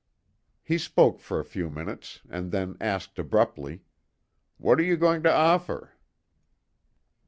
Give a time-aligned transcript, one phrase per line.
[0.63, 3.83] He spoke for a few minutes, and then asked abruptly:
[4.57, 5.93] "What are you going to offer?"